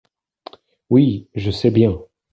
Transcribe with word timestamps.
Oui, 0.89 1.27
je 1.35 1.51
sais 1.51 1.69
bien. 1.69 2.01